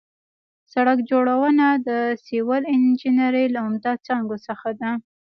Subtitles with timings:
[0.73, 1.89] سړک جوړونه د
[2.25, 4.91] سیول انجنیري له عمده څانګو څخه ده